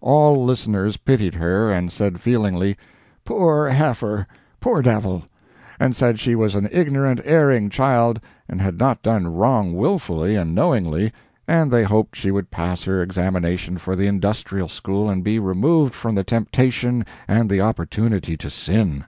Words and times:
All 0.00 0.42
listeners 0.42 0.96
pitied 0.96 1.34
her, 1.34 1.70
and 1.70 1.92
said 1.92 2.18
feelingly: 2.18 2.78
"Poor 3.22 3.68
heifer! 3.68 4.26
poor 4.58 4.80
devil!" 4.80 5.24
and 5.78 5.94
said 5.94 6.18
she 6.18 6.34
was 6.34 6.54
an 6.54 6.70
ignorant, 6.72 7.20
erring 7.22 7.68
child, 7.68 8.18
and 8.48 8.62
had 8.62 8.78
not 8.78 9.02
done 9.02 9.26
wrong 9.34 9.74
wilfully 9.74 10.36
and 10.36 10.54
knowingly, 10.54 11.12
and 11.46 11.70
they 11.70 11.84
hoped 11.84 12.16
she 12.16 12.30
would 12.30 12.50
pass 12.50 12.84
her 12.84 13.02
examination 13.02 13.76
for 13.76 13.94
the 13.94 14.06
Industrial 14.06 14.68
School 14.68 15.10
and 15.10 15.22
be 15.22 15.38
removed 15.38 15.92
from 15.94 16.14
the 16.14 16.24
temptation 16.24 17.04
and 17.28 17.50
the 17.50 17.60
opportunity 17.60 18.38
to 18.38 18.48
sin. 18.48 19.04